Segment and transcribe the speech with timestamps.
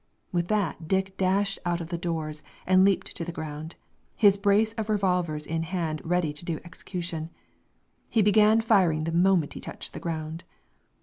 [0.31, 3.75] With that, Dick dashed out of the doors and leaped to the ground,
[4.15, 7.29] his brace of revolvers in hand ready to do execution.
[8.09, 10.43] He began firing the moment he touched the ground.